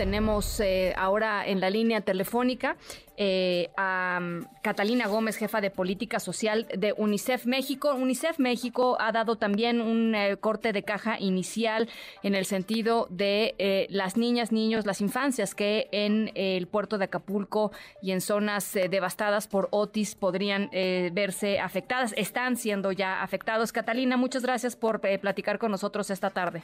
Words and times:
Tenemos 0.00 0.60
eh, 0.60 0.94
ahora 0.96 1.46
en 1.46 1.60
la 1.60 1.68
línea 1.68 2.00
telefónica 2.00 2.78
eh, 3.18 3.68
a 3.76 4.18
um, 4.18 4.46
Catalina 4.62 5.06
Gómez, 5.06 5.36
jefa 5.36 5.60
de 5.60 5.70
política 5.70 6.20
social 6.20 6.66
de 6.74 6.94
UNICEF 6.96 7.44
México. 7.44 7.92
UNICEF 7.92 8.38
México 8.38 8.96
ha 8.98 9.12
dado 9.12 9.36
también 9.36 9.82
un 9.82 10.14
eh, 10.14 10.38
corte 10.38 10.72
de 10.72 10.84
caja 10.84 11.20
inicial 11.20 11.86
en 12.22 12.34
el 12.34 12.46
sentido 12.46 13.08
de 13.10 13.86
las 13.90 14.16
niñas, 14.16 14.52
niños, 14.52 14.86
las 14.86 15.02
infancias 15.02 15.54
que 15.54 15.88
en 15.92 16.30
el 16.34 16.66
puerto 16.66 16.96
de 16.96 17.04
Acapulco 17.04 17.70
y 18.00 18.12
en 18.12 18.22
zonas 18.22 18.72
devastadas 18.72 19.48
por 19.48 19.68
Otis 19.70 20.14
podrían 20.14 20.70
verse 21.12 21.60
afectadas. 21.60 22.14
Están 22.16 22.56
siendo 22.56 22.90
ya 22.90 23.22
afectados. 23.22 23.70
Catalina, 23.70 24.16
muchas 24.16 24.44
gracias 24.44 24.76
por 24.76 25.02
platicar 25.02 25.58
con 25.58 25.70
nosotros 25.70 26.08
esta 26.08 26.30
tarde. 26.30 26.62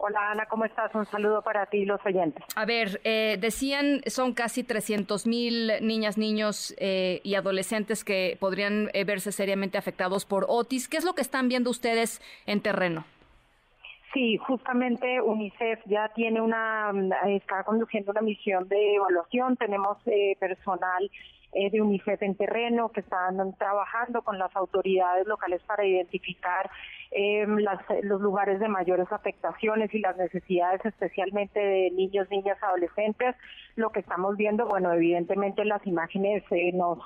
Hola 0.00 0.30
Ana, 0.30 0.46
¿cómo 0.46 0.64
estás? 0.64 0.94
Un 0.94 1.06
saludo 1.06 1.42
para 1.42 1.66
ti 1.66 1.78
y 1.78 1.84
los 1.84 2.00
oyentes. 2.06 2.44
A 2.54 2.64
ver, 2.64 3.00
eh, 3.02 3.36
decían 3.40 4.00
son 4.06 4.32
casi 4.32 4.62
300 4.62 5.26
mil 5.26 5.72
niñas, 5.80 6.16
niños 6.16 6.72
eh, 6.78 7.20
y 7.24 7.34
adolescentes 7.34 8.04
que 8.04 8.36
podrían 8.38 8.90
eh, 8.94 9.02
verse 9.02 9.32
seriamente 9.32 9.76
afectados 9.76 10.24
por 10.24 10.46
Otis. 10.48 10.88
¿Qué 10.88 10.98
es 10.98 11.04
lo 11.04 11.14
que 11.14 11.22
están 11.22 11.48
viendo 11.48 11.68
ustedes 11.68 12.22
en 12.46 12.60
terreno? 12.62 13.04
Sí, 14.14 14.36
justamente 14.36 15.20
UNICEF 15.20 15.80
ya 15.86 16.08
tiene 16.14 16.40
una, 16.40 16.92
está 17.26 17.64
conduciendo 17.64 18.12
una 18.12 18.22
misión 18.22 18.68
de 18.68 18.94
evaluación. 18.94 19.56
Tenemos 19.56 19.98
personal 20.38 21.10
eh, 21.52 21.70
de 21.70 21.80
UNICEF 21.80 22.22
en 22.22 22.34
terreno, 22.34 22.90
que 22.90 23.00
están 23.00 23.56
trabajando 23.56 24.20
con 24.22 24.38
las 24.38 24.54
autoridades 24.54 25.26
locales 25.26 25.62
para 25.62 25.84
identificar 25.84 26.70
em, 27.10 27.56
los 28.02 28.20
lugares 28.20 28.60
de 28.60 28.68
mayores 28.68 29.10
afectaciones 29.10 29.92
y 29.94 30.00
las 30.00 30.16
necesidades 30.18 30.84
especialmente 30.84 31.58
de 31.58 31.90
niños, 31.92 32.28
niñas, 32.30 32.62
adolescentes. 32.62 33.34
Lo 33.76 33.90
que 33.90 34.00
estamos 34.00 34.36
viendo, 34.36 34.66
bueno, 34.66 34.92
evidentemente 34.92 35.64
las 35.64 35.86
imágenes 35.86 36.44
eh, 36.50 36.72
nos 36.74 36.98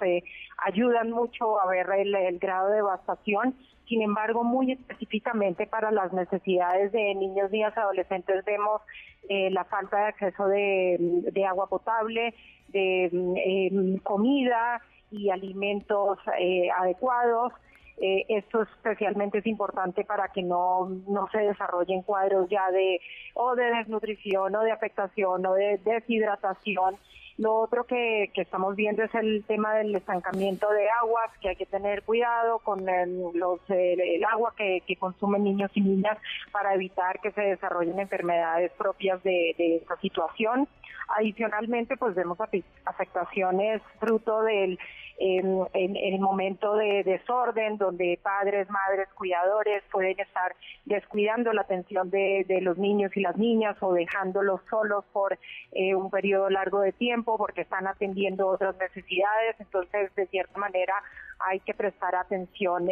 ayudan 0.58 1.10
mucho 1.10 1.60
a 1.60 1.66
ver 1.68 1.86
el, 1.96 2.38
grado 2.40 2.70
de 2.70 2.76
devastación. 2.76 3.54
Sin 3.92 4.00
embargo, 4.00 4.42
muy 4.42 4.72
específicamente 4.72 5.66
para 5.66 5.90
las 5.90 6.14
necesidades 6.14 6.92
de 6.92 7.14
niños, 7.14 7.50
niñas, 7.50 7.76
adolescentes 7.76 8.42
vemos 8.46 8.80
eh, 9.28 9.50
la 9.50 9.64
falta 9.66 9.98
de 9.98 10.04
acceso 10.04 10.48
de 10.48 11.44
agua 11.46 11.68
potable, 11.68 12.32
de 12.68 13.10
em, 13.12 13.98
comida 13.98 14.80
y 15.10 15.28
alimentos 15.28 16.18
eh, 16.38 16.70
adecuados. 16.70 17.52
Eh, 17.98 18.24
esto 18.30 18.62
especialmente 18.62 19.40
es 19.40 19.46
importante 19.46 20.04
para 20.06 20.28
que 20.28 20.40
no, 20.42 20.88
no 21.06 21.28
se 21.30 21.40
desarrollen 21.40 22.00
cuadros 22.00 22.48
ya 22.48 22.70
de 22.70 22.98
o 23.34 23.54
de 23.54 23.64
desnutrición 23.74 24.56
o 24.56 24.62
de 24.62 24.72
afectación 24.72 25.44
o 25.44 25.52
de 25.52 25.76
deshidratación. 25.84 26.96
Lo 27.38 27.54
otro 27.54 27.84
que, 27.84 28.30
que 28.34 28.42
estamos 28.42 28.76
viendo 28.76 29.02
es 29.02 29.14
el 29.14 29.44
tema 29.46 29.74
del 29.74 29.94
estancamiento 29.94 30.70
de 30.70 30.88
aguas, 30.90 31.30
que 31.40 31.50
hay 31.50 31.56
que 31.56 31.66
tener 31.66 32.02
cuidado 32.02 32.58
con 32.58 32.88
el, 32.88 33.20
los, 33.34 33.60
el, 33.68 34.24
agua 34.24 34.54
que, 34.56 34.82
consumen 34.98 35.42
niños 35.42 35.70
y 35.74 35.80
niñas 35.80 36.18
para 36.52 36.74
evitar 36.74 37.18
que 37.20 37.32
se 37.32 37.40
desarrollen 37.40 37.98
enfermedades 37.98 38.70
propias 38.72 39.22
de, 39.22 39.54
de 39.56 39.76
esta 39.76 39.96
situación. 39.96 40.68
Adicionalmente, 41.16 41.96
pues 41.96 42.14
vemos 42.14 42.38
afectaciones 42.84 43.82
fruto 43.98 44.42
del 44.42 44.78
en, 45.18 45.96
el 45.96 46.20
momento 46.20 46.74
de 46.74 47.04
desorden, 47.04 47.78
donde 47.78 48.18
padres, 48.22 48.68
madres, 48.70 49.08
cuidadores 49.14 49.82
pueden 49.92 50.18
estar 50.18 50.54
descuidando 50.84 51.52
la 51.52 51.62
atención 51.62 52.10
de, 52.10 52.44
los 52.62 52.76
niños 52.76 53.16
y 53.16 53.20
las 53.20 53.36
niñas 53.36 53.76
o 53.80 53.92
dejándolos 53.92 54.60
solos 54.68 55.04
por 55.12 55.38
eh, 55.72 55.94
un 55.94 56.10
periodo 56.10 56.50
largo 56.50 56.80
de 56.80 56.92
tiempo 56.92 57.21
porque 57.24 57.62
están 57.62 57.86
atendiendo 57.86 58.48
otras 58.48 58.76
necesidades. 58.78 59.56
Entonces, 59.58 60.14
de 60.14 60.26
cierta 60.26 60.58
manera, 60.58 60.94
hay 61.40 61.60
que 61.60 61.74
prestar 61.74 62.14
atención 62.14 62.88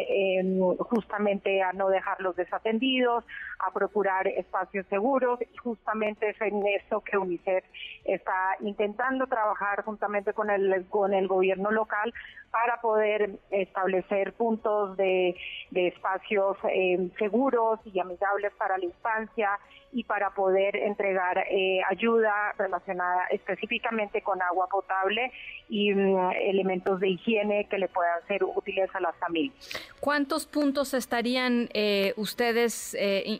justamente 0.79 1.61
a 1.61 1.71
no 1.73 1.89
dejarlos 1.89 2.35
desatendidos, 2.35 3.23
a 3.59 3.71
procurar 3.71 4.27
espacios 4.27 4.85
seguros 4.87 5.39
y 5.41 5.57
justamente 5.57 6.29
es 6.29 6.41
en 6.41 6.61
eso 6.67 7.01
que 7.01 7.17
UNICEF 7.17 7.63
está 8.05 8.57
intentando 8.59 9.27
trabajar 9.27 9.83
juntamente 9.83 10.33
con 10.33 10.49
el 10.49 10.85
con 10.87 11.13
el 11.13 11.27
gobierno 11.27 11.71
local 11.71 12.13
para 12.51 12.81
poder 12.81 13.39
establecer 13.49 14.33
puntos 14.33 14.97
de, 14.97 15.35
espacios 15.71 16.57
eh, 16.69 17.09
seguros 17.17 17.79
y 17.85 17.99
amigables 17.99 18.51
para 18.57 18.77
la 18.77 18.85
infancia 18.85 19.49
y 19.93 20.03
para 20.03 20.31
poder 20.31 20.75
entregar 20.75 21.45
eh, 21.49 21.81
ayuda 21.89 22.53
relacionada 22.57 23.25
específicamente 23.31 24.21
con 24.21 24.41
agua 24.41 24.67
potable 24.67 25.31
y 25.69 25.93
mm, 25.93 26.31
elementos 26.31 26.99
de 26.99 27.09
higiene 27.09 27.67
que 27.69 27.77
le 27.77 27.87
puedan 27.87 28.25
ser 28.27 28.43
útiles 28.43 28.89
a 28.93 28.99
las 28.99 29.15
familias. 29.15 29.55
¿Cuántos 29.99 30.45
puntos 30.45 30.93
estarían 30.93 31.69
eh, 31.73 32.13
ustedes 32.17 32.95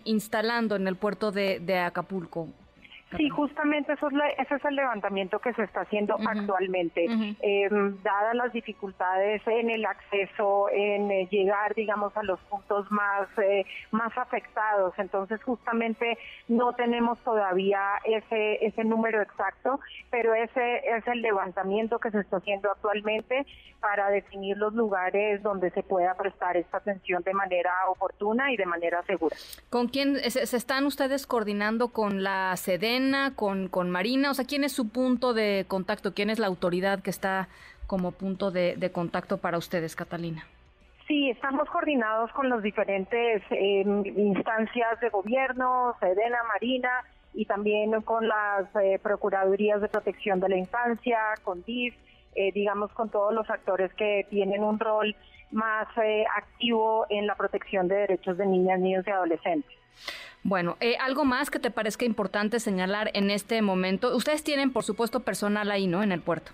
instalando 0.05 0.75
en 0.75 0.87
el 0.87 0.95
puerto 0.95 1.31
de 1.31 1.79
Acapulco? 1.79 2.47
Sí, 3.17 3.29
justamente 3.29 3.93
eso 3.93 4.07
es 4.07 4.13
ese 4.37 4.55
es 4.55 4.65
el 4.65 4.75
levantamiento 4.75 5.39
que 5.39 5.53
se 5.53 5.63
está 5.63 5.81
haciendo 5.81 6.15
actualmente. 6.25 7.05
Em, 7.41 8.01
dadas 8.03 8.35
las 8.35 8.53
dificultades 8.53 9.41
en 9.47 9.69
el 9.69 9.85
acceso, 9.85 10.69
en 10.71 11.11
eh, 11.11 11.27
llegar, 11.29 11.75
digamos, 11.75 12.15
a 12.15 12.23
los 12.23 12.39
puntos 12.41 12.89
más, 12.91 13.27
eh, 13.37 13.65
más 13.91 14.17
afectados, 14.17 14.93
entonces 14.97 15.43
justamente 15.43 16.17
no 16.47 16.73
tenemos 16.73 17.19
todavía 17.19 17.81
ese, 18.05 18.65
ese 18.65 18.83
número 18.83 19.21
exacto, 19.21 19.79
pero 20.09 20.33
ese 20.33 20.77
es 20.97 21.05
el 21.07 21.21
levantamiento 21.21 21.99
que 21.99 22.11
se 22.11 22.19
está 22.19 22.37
haciendo 22.37 22.71
actualmente 22.71 23.45
para 23.81 24.09
definir 24.09 24.57
los 24.57 24.73
lugares 24.73 25.41
donde 25.41 25.71
se 25.71 25.81
pueda 25.83 26.15
prestar 26.15 26.55
esta 26.55 26.77
atención 26.77 27.23
de 27.23 27.33
manera 27.33 27.71
oportuna 27.89 28.51
y 28.51 28.57
de 28.57 28.65
manera 28.65 29.03
segura. 29.03 29.35
¿Con 29.69 29.87
quién 29.87 30.17
se, 30.29 30.45
se 30.45 30.57
están 30.57 30.85
ustedes 30.85 31.25
coordinando 31.25 31.89
con 31.89 32.23
la 32.23 32.55
SEDEN? 32.55 33.00
Con, 33.35 33.67
con 33.67 33.89
Marina? 33.89 34.31
O 34.31 34.33
sea, 34.33 34.45
¿quién 34.45 34.63
es 34.63 34.71
su 34.71 34.89
punto 34.89 35.33
de 35.33 35.65
contacto? 35.67 36.13
¿Quién 36.13 36.29
es 36.29 36.39
la 36.39 36.47
autoridad 36.47 37.01
que 37.01 37.09
está 37.09 37.47
como 37.87 38.11
punto 38.11 38.51
de, 38.51 38.91
contacto 38.93 39.37
para 39.37 39.57
ustedes, 39.57 39.95
Catalina? 39.95 40.45
Sí, 41.07 41.29
estamos 41.29 41.69
coordinados 41.69 42.31
con 42.31 42.49
las 42.49 42.63
diferentes 42.63 43.43
em, 43.49 44.05
instancias 44.05 44.99
de 45.01 45.09
gobierno, 45.09 45.95
Sedena, 45.99 46.37
Marina, 46.53 46.89
y 47.33 47.45
también 47.45 48.01
con 48.01 48.27
las 48.27 48.73
eh, 48.81 48.99
Procuradurías 49.03 49.81
de 49.81 49.89
Protección 49.89 50.39
de 50.39 50.49
la 50.49 50.57
Infancia, 50.57 51.19
con 51.43 51.63
DIF, 51.63 51.93
eh, 52.35 52.51
digamos, 52.53 52.91
con 52.93 53.09
todos 53.09 53.33
los 53.33 53.49
actores 53.49 53.93
que 53.93 54.25
tienen 54.29 54.63
un 54.63 54.79
rol 54.79 55.15
más 55.51 55.87
eh, 55.97 56.25
activo 56.35 57.05
en 57.09 57.27
la 57.27 57.35
protección 57.35 57.87
de 57.87 57.95
derechos 57.95 58.37
de 58.37 58.45
niñas, 58.45 58.79
niños 58.79 59.05
y 59.07 59.09
adolescentes. 59.11 59.77
Bueno, 60.43 60.77
eh, 60.79 60.97
algo 60.99 61.23
más 61.23 61.51
que 61.51 61.59
te 61.59 61.69
parezca 61.69 62.05
importante 62.05 62.59
señalar 62.59 63.11
en 63.13 63.29
este 63.29 63.61
momento. 63.61 64.15
Ustedes 64.15 64.43
tienen, 64.43 64.73
por 64.73 64.83
supuesto, 64.83 65.19
personal 65.19 65.69
ahí, 65.69 65.87
¿no? 65.87 66.01
En 66.01 66.11
el 66.11 66.21
puerto. 66.21 66.51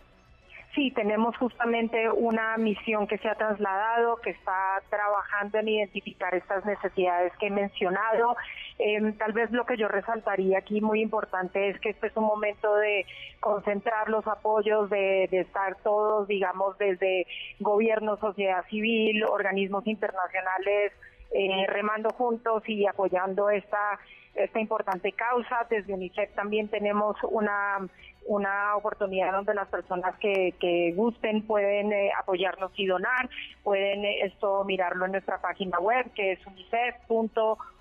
Sí, 0.76 0.92
tenemos 0.92 1.36
justamente 1.38 2.08
una 2.12 2.56
misión 2.58 3.08
que 3.08 3.18
se 3.18 3.28
ha 3.28 3.34
trasladado, 3.34 4.18
que 4.18 4.30
está 4.30 4.84
trabajando 4.92 5.58
en 5.58 5.70
identificar 5.70 6.36
estas 6.36 6.66
necesidades 6.66 7.34
que 7.40 7.48
he 7.48 7.50
mencionado. 7.50 8.36
Em, 8.80 9.14
tal 9.18 9.34
vez 9.34 9.50
lo 9.52 9.66
que 9.66 9.76
yo 9.76 9.88
resaltaría 9.88 10.60
aquí 10.60 10.82
muy 10.82 11.02
importante 11.02 11.70
es 11.70 11.80
que 11.80 11.90
este 11.90 12.08
es 12.08 12.18
un 12.18 12.26
momento 12.26 12.76
de 12.76 13.06
concentrar 13.40 14.08
los 14.10 14.28
apoyos, 14.28 14.90
de, 14.90 15.24
estar 15.32 15.76
todos, 15.84 16.28
digamos, 16.28 16.78
desde 16.78 17.26
gobierno, 17.60 18.18
sociedad 18.18 18.64
civil, 18.70 19.24
organismos 19.24 19.88
internacionales, 19.88 20.94
eh, 21.32 21.66
remando 21.68 22.12
juntos 22.12 22.64
y 22.68 22.86
apoyando 22.86 23.50
esta 23.50 24.00
esta 24.38 24.60
importante 24.60 25.12
causa. 25.14 25.66
Desde 25.70 25.94
UNICEF 25.94 26.34
también 26.36 26.70
tenemos 26.70 27.18
una, 27.24 27.80
una 28.28 28.76
oportunidad 28.76 29.32
donde 29.32 29.54
las 29.54 29.68
personas 29.68 30.16
que, 30.20 30.54
que 30.60 30.94
gusten 30.96 31.46
pueden 31.46 31.92
eh, 31.92 32.12
apoyarnos 32.18 32.72
y 32.76 32.86
donar, 32.86 33.30
pueden 33.64 34.06
esto 34.06 34.64
mirarlo 34.64 35.06
en 35.06 35.14
nuestra 35.14 35.42
página 35.42 35.80
web 35.80 36.06
que 36.14 36.34
es 36.34 36.40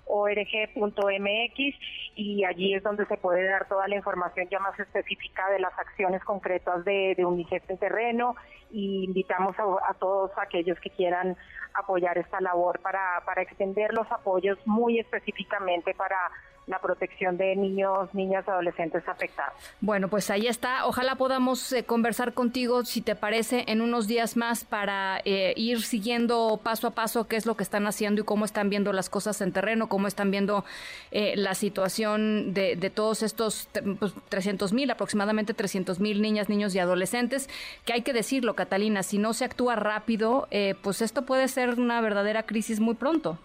unicef.org.mx 0.07 1.75
y 2.15 2.43
allí 2.45 2.73
es 2.73 2.83
donde 2.83 3.05
se 3.05 3.17
puede 3.17 3.45
dar 3.47 3.67
toda 3.67 3.87
la 3.87 3.95
información 3.95 4.47
ya 4.49 4.59
más 4.59 4.79
específica 4.79 5.49
de 5.49 5.59
las 5.59 5.77
acciones 5.77 6.23
concretas 6.23 6.83
de, 6.85 7.13
de 7.15 7.25
UNICEF 7.25 7.69
en 7.69 7.77
terreno 7.77 8.35
y 8.71 9.05
invitamos 9.05 9.55
a, 9.59 9.93
todos 9.95 10.31
aquellos 10.37 10.79
que 10.79 10.89
quieran 10.89 11.37
apoyar 11.73 12.17
esta 12.17 12.41
labor 12.41 12.79
para, 12.81 13.21
para 13.25 13.41
extender 13.41 13.93
los 13.93 14.11
apoyos 14.11 14.57
muy 14.65 14.99
específicamente 14.99 15.93
para 15.93 16.17
la 16.67 16.79
protección 16.79 17.37
de 17.37 17.55
niños, 17.55 18.13
niñas, 18.13 18.47
adolescentes 18.47 19.07
afectados. 19.07 19.53
Bueno, 19.79 20.09
pues 20.09 20.29
ahí 20.29 20.47
está. 20.47 20.85
Ojalá 20.85 21.15
podamos 21.15 21.71
eh, 21.71 21.85
conversar 21.85 22.33
contigo, 22.33 22.83
si 22.83 23.01
te 23.01 23.15
parece, 23.15 23.63
en 23.67 23.81
unos 23.81 24.05
días 24.07 24.35
más 24.35 24.65
para 24.65 25.21
eh, 25.23 25.53
ir 25.55 25.81
siguiendo 25.81 26.59
paso 26.61 26.87
a 26.87 26.91
paso 26.91 27.27
qué 27.27 27.37
es 27.37 27.45
lo 27.45 27.55
que 27.55 27.63
están 27.63 27.87
haciendo 27.87 28.21
y 28.21 28.25
cómo 28.25 28.43
están 28.43 28.69
viendo 28.69 28.91
las 28.91 29.09
cosas 29.09 29.39
en 29.39 29.53
terreno, 29.53 29.87
cómo 29.87 30.07
están 30.07 30.29
viendo 30.29 30.65
eh, 31.11 31.35
la 31.37 31.55
situación 31.55 32.53
de, 32.53 32.75
todos 32.93 33.23
estos 33.23 33.69
pues, 33.99 34.13
300 34.27 34.73
mil, 34.73 34.91
aproximadamente 34.91 35.53
300 35.53 35.99
mil 36.01 36.21
niñas, 36.21 36.49
niños 36.49 36.75
y 36.75 36.79
adolescentes, 36.79 37.49
que 37.85 37.93
hay 37.93 38.01
que 38.01 38.11
decirlo, 38.11 38.55
Catalina, 38.55 39.03
si 39.03 39.17
no 39.17 39.33
se 39.33 39.45
actúa 39.45 39.75
rápido, 39.75 40.47
pues 40.81 41.01
esto 41.01 41.25
puede 41.25 41.47
ser 41.47 41.79
una 41.79 42.01
verdadera 42.01 42.43
crisis 42.43 42.79
muy 42.79 42.95
pronto. 42.95 43.37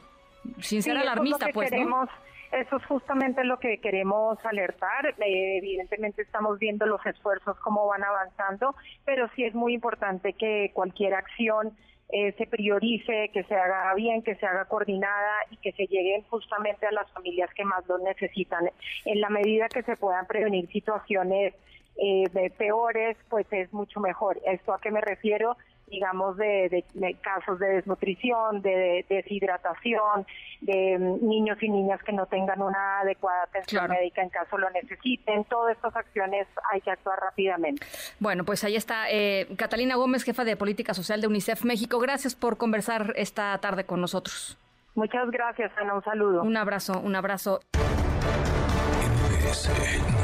Sin 0.60 0.82
ser 0.82 0.96
alarmista, 0.96 1.48
pues, 1.52 1.70
¿no? 1.72 2.08
Eso 2.52 2.76
es 2.76 2.84
justamente 2.84 3.44
lo 3.44 3.58
que 3.58 3.78
queremos 3.78 4.38
alertar. 4.44 5.14
Eh, 5.18 5.58
evidentemente 5.58 6.20
estamos 6.20 6.58
viendo 6.58 6.84
los 6.84 7.04
esfuerzos, 7.06 7.58
cómo 7.60 7.86
van 7.86 8.04
avanzando, 8.04 8.74
pero 9.06 9.28
sí 9.34 9.44
es 9.44 9.54
muy 9.54 9.72
importante 9.72 10.34
que 10.34 10.70
cualquier 10.74 11.14
acción 11.14 11.72
eh, 12.10 12.34
se 12.36 12.46
priorice, 12.46 13.30
que 13.32 13.42
se 13.44 13.54
haga 13.54 13.94
bien, 13.94 14.22
que 14.22 14.34
se 14.34 14.44
haga 14.44 14.66
coordinada 14.66 15.34
y 15.50 15.56
que 15.56 15.72
se 15.72 15.86
lleguen 15.86 16.24
justamente 16.24 16.86
a 16.86 16.92
las 16.92 17.10
familias 17.12 17.48
que 17.54 17.64
más 17.64 17.88
lo 17.88 17.96
necesitan. 17.96 18.70
En 19.06 19.22
la 19.22 19.30
medida 19.30 19.70
que 19.70 19.82
se 19.82 19.96
puedan 19.96 20.26
prevenir 20.26 20.68
situaciones 20.70 21.54
eh, 21.96 22.50
peores, 22.58 23.16
pues 23.30 23.46
es 23.50 23.72
mucho 23.72 23.98
mejor. 24.00 24.38
¿Esto 24.44 24.74
a 24.74 24.80
qué 24.80 24.90
me 24.90 25.00
refiero? 25.00 25.56
Digamos, 25.92 26.36
de, 26.38 26.84
casos 27.20 27.58
de 27.58 27.68
desnutrición, 27.74 28.62
de, 28.62 29.04
deshidratación, 29.08 30.26
de 30.62 30.98
mm, 30.98 31.28
niños 31.28 31.62
y 31.62 31.68
niñas 31.68 32.02
que 32.02 32.12
no 32.12 32.26
tengan 32.26 32.62
una 32.62 33.00
adecuada 33.00 33.44
atención 33.44 33.88
médica 33.88 34.22
en 34.22 34.30
caso 34.30 34.56
lo 34.56 34.70
necesiten. 34.70 35.44
Todas 35.44 35.76
estas 35.76 35.94
acciones 35.94 36.48
hay 36.72 36.80
que 36.80 36.90
actuar 36.90 37.20
rápidamente. 37.20 37.86
Bueno, 38.18 38.44
pues 38.44 38.64
ahí 38.64 38.74
está 38.74 39.10
eh, 39.10 39.46
Catalina 39.56 39.96
Gómez, 39.96 40.24
jefa 40.24 40.44
de 40.44 40.56
Política 40.56 40.94
Social 40.94 41.20
de 41.20 41.26
UNICEF 41.26 41.64
México. 41.64 41.98
Gracias 41.98 42.34
por 42.34 42.56
conversar 42.56 43.12
esta 43.16 43.56
tarde 43.58 43.84
con 43.84 44.00
nosotros. 44.00 44.58
Muchas 44.94 45.30
gracias, 45.30 45.70
Ana. 45.76 45.94
Un 45.94 46.04
saludo. 46.04 46.42
Un 46.42 46.56
abrazo, 46.56 47.00
un 47.00 47.14
abrazo. 47.14 47.60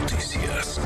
Noticias. 0.01 0.81